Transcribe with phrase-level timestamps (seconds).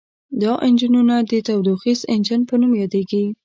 [0.41, 3.23] دا انجنونه د تودوخیز انجن په نوم یادیږي.